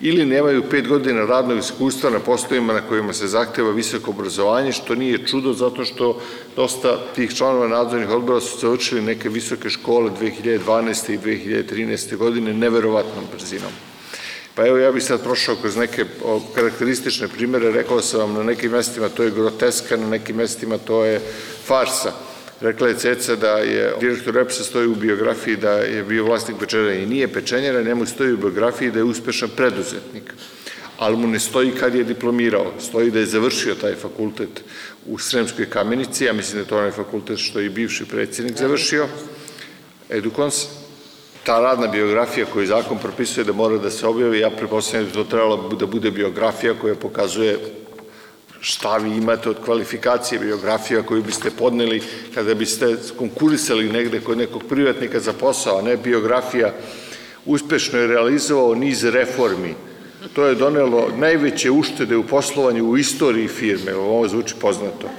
[0.03, 4.95] ili nemaju pet godina radnog iskustva na poslovima na kojima se zahteva visoko obrazovanje, što
[4.95, 6.21] nije čudo zato što
[6.57, 11.15] dosta tih članova nadzornih odbora su završili neke visoke škole 2012.
[11.15, 12.17] i 2013.
[12.17, 13.71] godine neverovatnom brzinom.
[14.55, 16.05] Pa evo ja bih sad prošao kroz neke
[16.55, 21.05] karakteristične primere, rekao sam vam na nekim mestima to je groteska, na nekim mestima to
[21.05, 21.21] je
[21.65, 22.13] farsa.
[22.63, 26.95] Rekla je Ceca da je direktor EPS-a stoji u biografiji da je bio vlasnik pečenjera
[26.95, 30.35] i nije pečenjera, njemu stoji u biografiji da je uspešan preduzetnik.
[30.99, 34.63] Ali mu ne stoji kad je diplomirao, stoji da je završio taj fakultet
[35.07, 38.59] u Sremskoj kamenici, ja mislim da je to onaj fakultet što je i bivši predsjednik
[38.59, 39.09] završio,
[40.11, 40.67] Edukons,
[41.45, 45.25] ta radna biografija koju zakon propisuje da mora da se objavi, ja prepostavljam da to
[45.25, 47.59] trebalo da bude biografija koja pokazuje
[48.63, 52.03] šta vi imate od kvalifikacije biografija koju biste podneli
[52.35, 56.75] kada biste konkurisali negde kod nekog privatnika za posao, a ne biografija
[57.47, 59.75] uspešno je realizovao niz reformi.
[60.35, 65.11] To je donelo najveće uštede u poslovanju u istoriji firme, ovo zvuči poznato.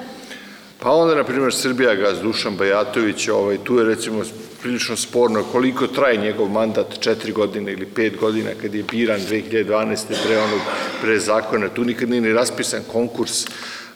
[0.80, 4.24] Pa onda, na primjer, Srbija gaz Dušan Bajatović, ovaj, tu je recimo
[4.64, 9.98] prilično sporno koliko traje njegov mandat, četiri godine ili pet godina, kad je biran 2012.
[10.26, 10.60] pre onog,
[11.02, 13.46] pre zakona, tu nikad nije ni raspisan konkurs,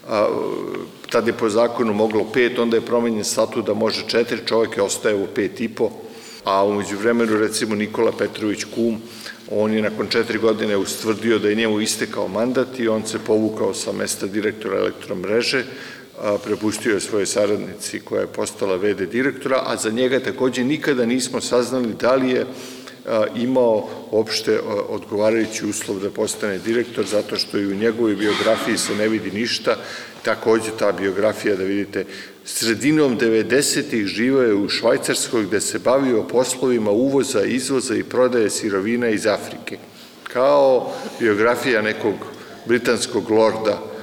[0.07, 0.27] a,
[1.09, 4.83] tad je po zakonu moglo pet, onda je promenjen statut da može četiri, čovjek je
[4.83, 5.89] ostaje u pet i po,
[6.43, 9.01] a umeđu vremenu recimo Nikola Petrović Kum,
[9.51, 13.73] on je nakon četiri godine ustvrdio da je njemu istekao mandat i on se povukao
[13.73, 15.63] sa mesta direktora elektromreže,
[16.43, 21.41] prepustio je svoje saradnici koja je postala VD direktora, a za njega takođe nikada nismo
[21.41, 22.45] saznali da li je
[23.35, 29.07] imao opšte odgovarajući uslov da postane direktor, zato što i u njegovoj biografiji se ne
[29.07, 29.77] vidi ništa,
[30.21, 32.05] takođe ta biografija, da vidite,
[32.45, 39.09] sredinom 90-ih živao je u Švajcarskoj gde se bavio poslovima uvoza, izvoza i prodaje sirovina
[39.09, 39.77] iz Afrike.
[40.23, 42.15] Kao biografija nekog
[42.65, 43.96] britanskog lorda,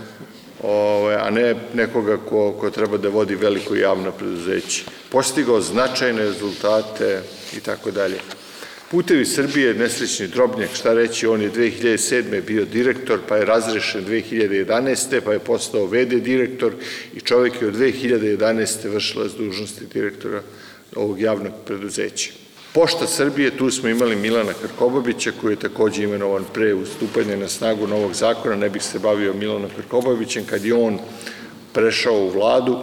[0.67, 4.85] Ovaj, a ne nekoga ko, ko treba da vodi veliko javno preduzeće.
[5.11, 7.23] Postigao značajne rezultate
[7.57, 8.19] i tako dalje.
[8.91, 12.41] Putevi Srbije, nesrećni drobnjak, šta reći, on je 2007.
[12.47, 15.21] bio direktor, pa je razrešen 2011.
[15.25, 16.73] pa je postao VD direktor
[17.15, 18.89] i čovek je od 2011.
[18.89, 20.43] vršila s dužnosti direktora
[20.97, 22.44] ovog javnog preduzeća.
[22.75, 27.87] Pošta Srbije, tu smo imali Milana Krkobabića koji je takođe imenovan pre ustupanja na snagu
[27.87, 30.99] novog zakona, ne bih se bavio Milanom Krkobabićem, kad je on
[31.73, 32.79] prešao u vladu,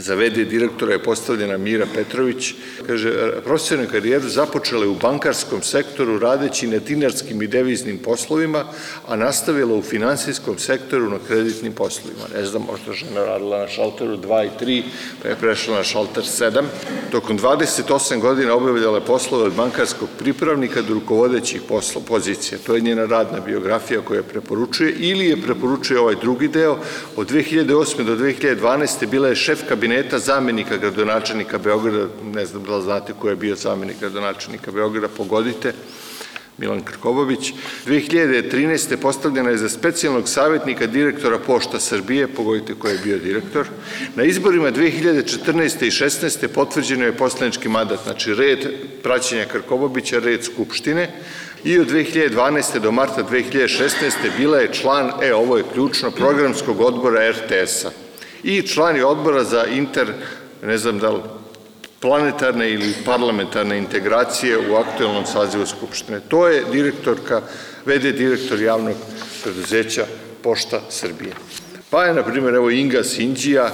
[0.00, 2.54] Za VD direktora je postavljena Mira Petrović.
[2.86, 8.64] Kaže, profesionalnu karijeru započela je u bankarskom sektoru radeći na dinarskim i deviznim poslovima,
[9.08, 12.22] a nastavila u finansijskom sektoru na kreditnim poslovima.
[12.34, 14.82] Ne znam, možda žena radila na šalteru 2 i 3,
[15.22, 16.64] pa je prešla na šalter 7.
[17.10, 22.58] Tokom 28 godina obavljala poslove od bankarskog pripravnika do rukovodećih poslo, pozicija.
[22.66, 26.78] To je njena radna biografija koja preporučuje ili je preporučuje ovaj drugi deo.
[27.16, 28.04] Od 2008.
[28.04, 29.06] do 2012.
[29.06, 33.36] bila je šef kabineta kabineta zamenika gradonačelnika Beograda, ne znam da li znate ko je
[33.36, 35.72] bio zamenik gradonačelnika Beograda, pogodite,
[36.58, 37.52] Milan Krkobović.
[37.86, 38.96] 2013.
[38.96, 43.66] postavljena je za specijalnog savjetnika direktora Pošta Srbije, pogodite ko je bio direktor.
[44.14, 45.86] Na izborima 2014.
[45.86, 46.46] i 16.
[46.48, 48.58] potvrđeno je poslanički mandat, znači red
[49.02, 51.10] praćenja Krkobobića, red Skupštine,
[51.64, 52.78] i od 2012.
[52.78, 54.12] do marta 2016.
[54.38, 58.09] bila je član, e, ovo je ključno, programskog odbora RTS-a
[58.42, 60.12] i člani odbora za inter,
[60.62, 61.20] ne znam da li
[62.00, 66.20] planetarne ili parlamentarne integracije u aktualnom sazivu Skupštine.
[66.28, 67.42] To je direktorka,
[67.86, 68.94] vede direktor javnog
[69.42, 70.06] preduzeća
[70.42, 71.32] Pošta Srbije.
[71.90, 73.70] Pa je, na primjer, evo Inga Sinđija,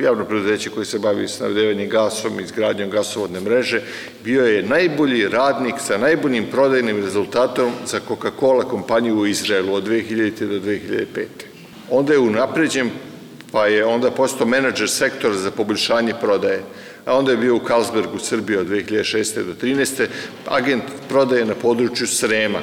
[0.00, 3.82] javno preduzeće koje se bavi snabdevanjem gasom i izgradnjom gasovodne mreže,
[4.24, 10.46] bio je najbolji radnik sa najboljim prodajnim rezultatom za Coca-Cola kompaniju u Izraelu od 2000.
[10.46, 11.26] do 2005.
[11.90, 12.90] Onda je unapređen
[13.52, 16.62] pa je onda postao menadžer sektora za poboljšanje prodaje.
[17.06, 19.44] A onda je bio u Carlsbergu, Srbiji od 2006.
[19.44, 20.06] do 2013.
[20.46, 22.60] agent prodaje na području Srema.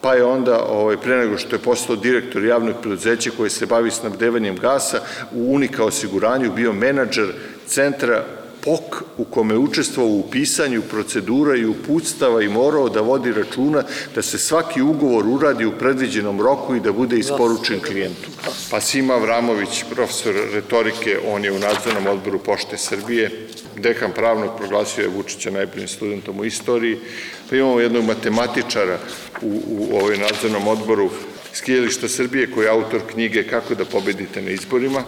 [0.00, 3.90] Pa je onda, ovaj, pre nego što je postao direktor javnog preduzeća koji se bavi
[3.90, 5.00] snabdevanjem gasa,
[5.32, 7.32] u Unika osiguranju bio menadžer
[7.66, 8.24] centra
[8.64, 13.82] POK u kome učestvovao u pisanju procedura i uputstava i morao da vodi računa
[14.14, 18.30] da se svaki ugovor uradi u predviđenom roku i da bude isporučen klijentu.
[18.70, 25.02] Pa Sima Vramović, profesor retorike, on je u nadzornom odboru Pošte Srbije, dekan pravnog proglasio
[25.02, 26.98] je Vučića najboljim studentom u istoriji,
[27.50, 28.98] pa imamo jednog matematičara
[29.42, 31.10] u, u ovoj nadzornom odboru
[31.52, 35.04] Skijelišta Srbije koji je autor knjige Kako da pobedite na izborima.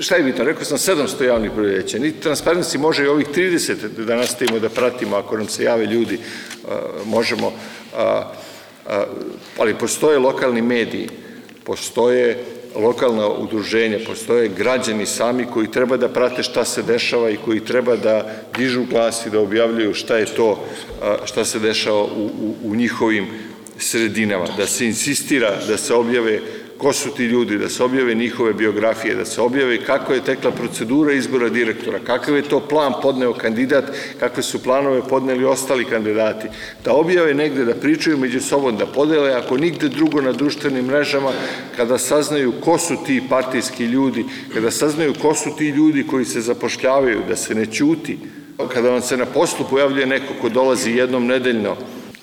[0.00, 0.44] Šta je bitno?
[0.44, 1.98] Rekao sam 700 javnih preduzeća.
[1.98, 6.18] Niti Transparency može i ovih 30 da nastavimo da pratimo ako nam se jave ljudi,
[7.04, 7.52] možemo,
[9.58, 11.08] ali postoje lokalni mediji,
[11.64, 12.44] postoje
[12.74, 17.96] lokalna udruženja, postoje građani sami koji treba da prate šta se dešava i koji treba
[17.96, 20.64] da dižu glas i da objavljuju šta je to,
[21.24, 23.26] šta se dešava u, u, u njihovim
[23.78, 26.40] sredinama, da se insistira da se objave
[26.80, 30.50] ko su ti ljudi, da se objave njihove biografije, da se objave kako je tekla
[30.50, 33.84] procedura izbora direktora, kakav je to plan podneo kandidat,
[34.20, 36.48] kakve su planove podneli ostali kandidati,
[36.84, 41.32] da objave negde, da pričaju među sobom, da podele, ako nigde drugo na društvenim mrežama,
[41.76, 46.40] kada saznaju ko su ti partijski ljudi, kada saznaju ko su ti ljudi koji se
[46.40, 48.18] zapošljavaju, da se ne ćuti,
[48.72, 51.76] kada vam se na poslu pojavljuje neko ko dolazi jednom nedeljno,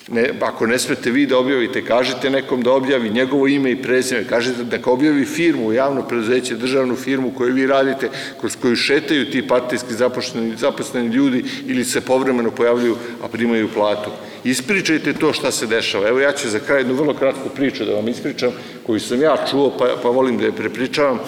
[0.08, 4.24] Ne, ako ne smete vi da objavite, kažete nekom da objavi njegovo ime i prezime,
[4.24, 9.32] kažete da ka objavi firmu, javno preduzeće, državnu firmu koju vi radite, kroz koju šetaju
[9.32, 14.10] ti partijski zaposleni, zaposleni ljudi ili se povremeno pojavljuju, a primaju platu.
[14.44, 16.08] Ispričajte to šta se dešava.
[16.08, 18.52] Evo ja ću za kraj jednu vrlo kratku priču da vam ispričam,
[18.86, 21.20] koju sam ja čuo, pa, pa volim da je prepričavam.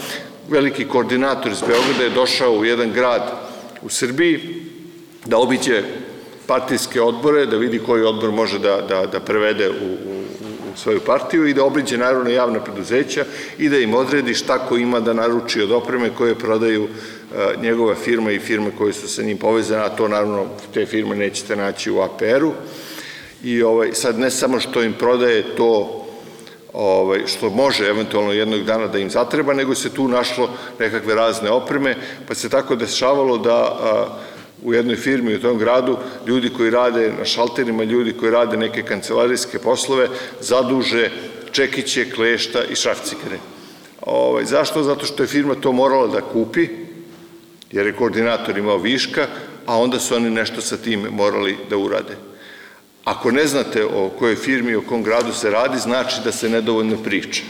[0.50, 3.32] Veliki koordinator iz Beograda je došao u jedan grad
[3.82, 4.40] u Srbiji
[5.26, 5.84] da obiđe
[6.50, 10.16] partijske odbore, da vidi koji odbor može da, da, da prevede u, u,
[10.74, 13.26] u svoju partiju i da obriđe naravno javna preduzeća
[13.58, 17.96] i da im odredi šta ko ima da naruči od opreme koje prodaju a, njegova
[17.96, 21.92] firma i firme koje su sa njim povezane, a to naravno te firme nećete naći
[21.92, 22.54] u APR-u.
[23.44, 26.06] I ovaj, sad ne samo što im prodaje to
[26.74, 31.50] ovaj, što može eventualno jednog dana da im zatreba, nego se tu našlo nekakve razne
[31.52, 31.96] opreme,
[32.28, 34.08] pa se tako dešavalo da a,
[34.64, 38.84] u jednoj firmi u tom gradu, ljudi koji rade na šalterima, ljudi koji rade neke
[38.84, 40.08] kancelarijske poslove,
[40.40, 41.10] zaduže
[41.52, 43.38] čekiće, klešta i šrafcikare.
[44.02, 44.84] Ovaj, zašto?
[44.84, 46.68] Zato što je firma to morala da kupi,
[47.72, 49.28] jer je koordinator imao viška,
[49.66, 52.16] a onda su oni nešto sa tim morali da urade.
[53.04, 56.98] Ako ne znate o kojoj firmi o kom gradu se radi, znači da se nedovoljno
[57.04, 57.42] priča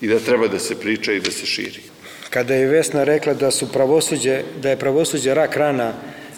[0.00, 1.82] i da treba da se priča i da se širi.
[2.30, 5.92] Kada je Vesna rekla da su pravosuđe, da je pravosuđe rak rana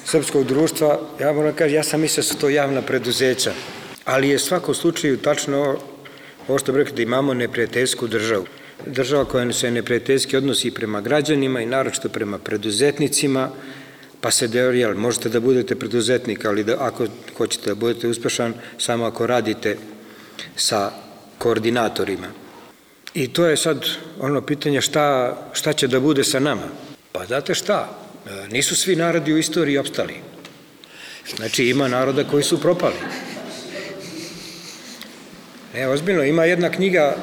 [0.05, 3.53] srpskog društva, ja moram da kažem, ja sam mislio da su to javna preduzeća,
[4.05, 5.79] ali je svako slučaju tačno
[6.49, 8.45] ovo što bi rekli da imamo neprijateljsku državu.
[8.87, 13.51] Država koja se neprijateljski odnosi prema građanima i naročito prema preduzetnicima,
[14.21, 19.05] pa se jel, možete da budete preduzetnik, ali da, ako hoćete da budete uspešan, samo
[19.05, 19.77] ako radite
[20.57, 20.91] sa
[21.39, 22.27] koordinatorima.
[23.15, 23.87] I to je sad
[24.21, 26.69] ono pitanje šta, šta će da bude sa nama.
[27.13, 28.04] Pa znate šta,
[28.51, 30.15] nisu svi narodi u istoriji opstali.
[31.37, 32.95] Znači, ima naroda koji su propali.
[35.75, 37.17] Ne, ozbiljno, ima jedna knjiga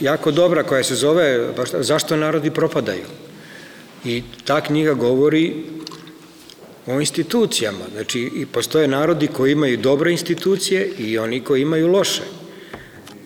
[0.00, 3.04] jako dobra koja se zove Zašto narodi propadaju.
[4.04, 5.54] I ta knjiga govori
[6.86, 7.84] o institucijama.
[7.92, 12.22] Znači, i postoje narodi koji imaju dobre institucije i oni koji imaju loše.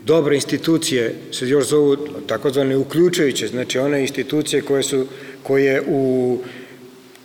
[0.05, 1.97] Dobre institucije se još zovu
[2.27, 5.07] takozvane uključujuće, znači one institucije koje su
[5.43, 6.39] koje u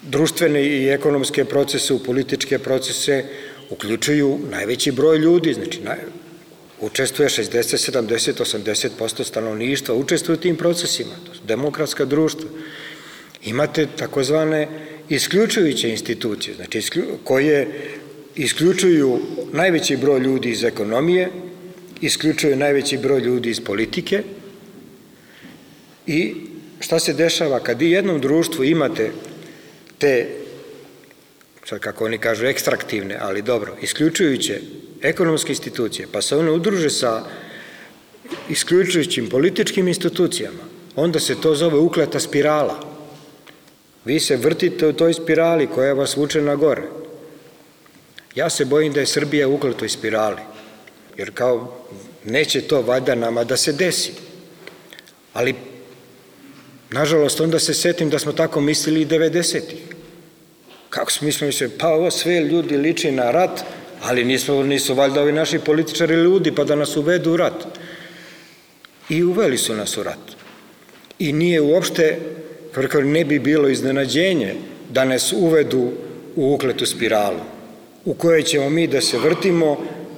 [0.04, 3.24] društvene i ekonomske procese, u političke procese
[3.70, 5.98] uključuju najveći broj ljudi, znači naj,
[6.82, 12.50] učestvuje 60, 70, 80% stanovništva, učestvuje u tim procesima, to su demokratska društva.
[13.46, 14.68] Imate takozvane
[15.10, 17.68] isključujuće institucije, znači isklju, koje
[18.36, 19.20] isključuju
[19.52, 21.30] najveći broj ljudi iz ekonomije,
[22.02, 24.24] isključuju najveći broj ljudi iz politike
[26.08, 26.36] i
[26.80, 29.12] šta se dešava kad i jednom društvu imate
[30.04, 30.28] te,
[31.66, 34.62] sad kako oni kažu, ekstraktivne, ali dobro, isključujuće
[35.02, 37.24] ekonomske institucije, pa se one udruže sa
[38.50, 40.64] isključujućim političkim institucijama,
[40.96, 42.80] onda se to zove ukleta spirala.
[44.06, 46.84] Vi se vrtite u toj spirali koja vas vuče na gore.
[48.36, 50.42] Ja se bojim da je Srbija u ukletoj spirali,
[51.18, 51.86] jer kao
[52.26, 54.12] neće to valjda nama da se desi.
[55.34, 55.56] Ali
[56.94, 59.93] Nažalost, onda se setim da smo tako mislili i 90-ih.
[60.94, 63.64] Kako smo mislili, pa ovo sve ljudi liči na rat,
[64.02, 67.66] ali nisu, nisu valjda ovi naši političari ljudi, pa da nas uvedu u rat.
[69.10, 70.36] I uveli su nas u rat.
[71.20, 72.20] I nije uopšte,
[72.74, 74.56] kako ne bi bilo iznenađenje
[74.90, 75.92] da nas uvedu
[76.36, 77.40] u ukletu spiralu,
[78.06, 79.78] u kojoj ćemo mi da se vrtimo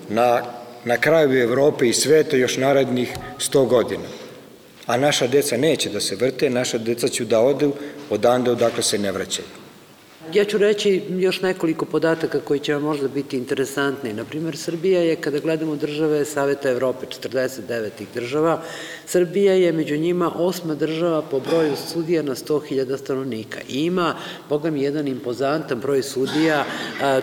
[0.09, 0.43] na,
[0.86, 4.26] na kraju Evrope i sveta još narednih 100 godina
[4.86, 7.73] a naša deca neće da se vrte, naša deca će da odu
[8.09, 9.64] odande odakle se ne vraćaju.
[10.34, 14.13] Ja ću reći još nekoliko podataka koji će vam možda biti interesantni.
[14.13, 18.61] Naprimer, Srbija je, kada gledamo države Saveta Evrope, 49 država,
[19.05, 23.59] Srbija je među njima osma država po broju sudija na 100.000 stanovnika.
[23.69, 24.15] I ima,
[24.49, 26.65] boga mi, jedan impozantan broj sudija
[27.01, 27.21] a,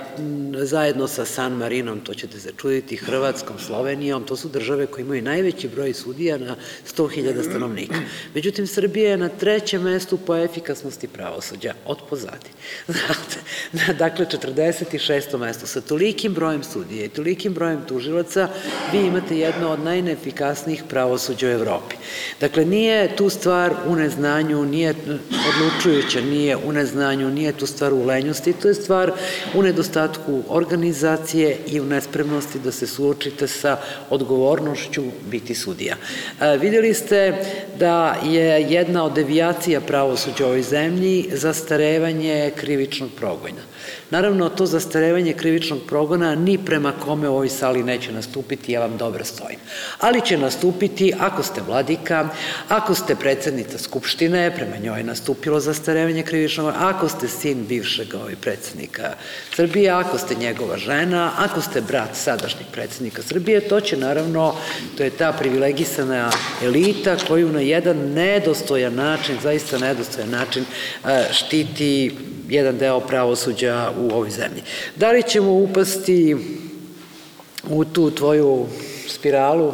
[0.62, 5.22] zajedno sa San Marinom, to ćete se čuditi, Hrvatskom, Slovenijom, to su države koje imaju
[5.22, 6.56] najveći broj sudija na
[6.96, 7.98] 100.000 stanovnika.
[8.34, 12.50] Međutim, Srbija je na trećem mestu po efikasnosti pravosuđa, od pozadi.
[12.92, 13.38] Znate,
[14.04, 15.38] dakle, 46.
[15.38, 15.66] mesto.
[15.66, 18.48] Sa tolikim brojem sudija i tolikim brojem tužilaca
[18.92, 21.96] vi imate jedno od najneefikasnijih pravosuđa u Evropi.
[22.40, 24.94] Dakle, nije tu stvar u neznanju, nije
[25.48, 29.12] odlučujuća, nije u neznanju, nije tu stvar u lenjosti, to je stvar
[29.54, 33.76] u nedostatku organizacije i u nespremnosti da se suočite sa
[34.10, 35.96] odgovornošću biti sudija.
[36.40, 37.34] E, videli ste
[37.78, 42.50] da je jedna od devijacija pravosuđa u ovoj zemlji zastarevanje
[42.82, 43.62] krivičnog progojna.
[44.10, 48.96] Naravno, to zastarevanje krivičnog progona ni prema kome u ovoj sali neće nastupiti, ja vam
[48.96, 49.58] dobro stojim.
[49.98, 52.28] Ali će nastupiti ako ste vladika,
[52.68, 58.36] ako ste predsednica Skupštine, prema njoj je nastupilo zastarevanje krivičnog, ako ste sin bivšeg ovaj
[58.36, 59.14] predsednika
[59.56, 64.54] Srbije, ako ste njegova žena, ako ste brat sadašnjeg predsednika Srbije, to će naravno,
[64.96, 66.30] to je ta privilegisana
[66.62, 70.64] elita koju na jedan nedostojan način, zaista nedostojan način
[71.32, 72.10] štiti
[72.52, 74.62] jedan deo pravosuđa u ovoj zemlji.
[74.96, 76.36] Da li ćemo upasti
[77.68, 78.66] u tu tvoju
[79.08, 79.72] spiralu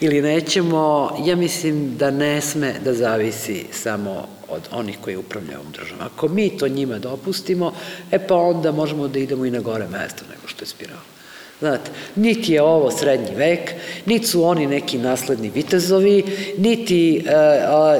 [0.00, 5.72] ili nećemo, ja mislim da ne sme da zavisi samo od onih koji upravljaju ovom
[5.72, 6.06] državom.
[6.06, 7.72] Ako mi to njima dopustimo,
[8.10, 11.19] e pa onda možemo da idemo i na gore mesto nego što je spirala.
[11.60, 13.72] Znate, niti je ovo srednji vek,
[14.06, 16.24] niti su oni neki nasledni vitezovi,
[16.58, 17.22] niti e,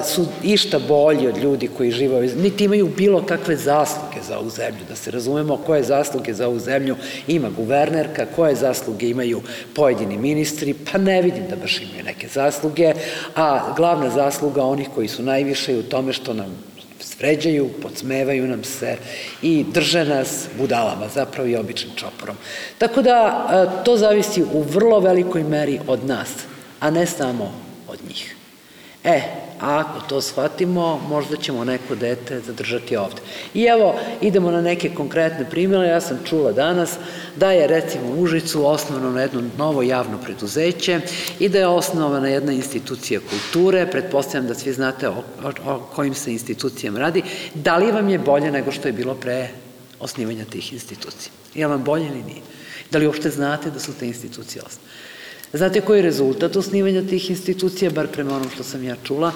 [0.05, 4.81] su išta bolji od ljudi koji žive, niti imaju bilo kakve zasluge za ovu zemlju,
[4.89, 6.97] da se razumemo koje zasluge za ovu zemlju
[7.29, 9.43] ima guvernerka, koje zasluge imaju
[9.75, 12.93] pojedini ministri, pa ne vidim da baš imaju neke zasluge,
[13.37, 16.70] a glavna zasluga onih koji su najviše je u tome što nam
[17.21, 18.97] vređaju, podsmevaju nam se
[19.43, 22.37] i drže nas budalama, zapravo i običnim čoporom.
[22.79, 26.29] Tako da e, to zavisi u vrlo velikoj meri od nas,
[26.81, 27.53] a ne samo
[27.89, 28.37] od njih.
[29.05, 29.21] E,
[29.61, 33.21] a ako to shvatimo, možda ćemo neko dete zadržati ovde.
[33.55, 35.89] I evo, idemo na neke konkretne primjere.
[35.89, 36.91] Ja sam čula danas
[37.37, 41.01] da je recimo u Užicu osnovano jedno novo javno preduzeće
[41.39, 46.15] i da je osnovana jedna institucija kulture, pretpostavljam da svi znate o, o, o kojim
[46.15, 47.23] se institucijama radi.
[47.55, 49.49] Da li vam je bolje nego što je bilo pre
[50.01, 51.33] osnivanja tih institucija?
[51.55, 52.43] Je vam bolje ili nije?
[52.91, 54.91] Da li uopšte znate da su te institucije osnovane?
[55.53, 59.33] Znate koji je rezultat osnivanja tih institucija, bar prema onom što sam ja čula?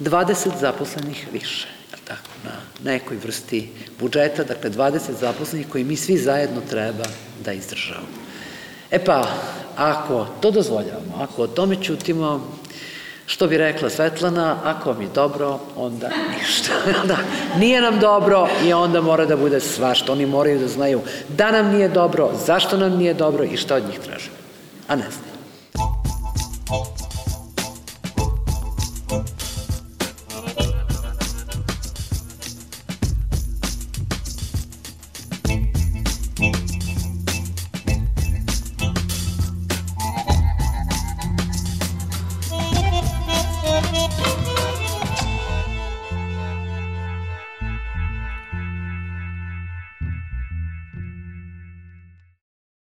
[0.00, 1.68] 20 zaposlenih više,
[2.04, 2.50] tako, na
[2.90, 3.68] nekoj vrsti
[4.00, 7.04] budžeta, dakle 20 zaposlenih koji mi svi zajedno treba
[7.44, 8.06] da izdržavamo.
[8.90, 9.28] E pa,
[9.76, 12.56] ako to dozvoljavamo, ako o tome čutimo,
[13.26, 16.72] što bi rekla Svetlana, ako je dobro, onda ništa.
[17.08, 17.16] da,
[17.58, 20.12] nije nam dobro i onda mora da bude svašta.
[20.12, 23.86] Oni moraju da znaju da nam nije dobro, zašto nam nije dobro i šta od
[23.88, 24.36] njih tražimo.
[24.88, 25.25] A ne znam.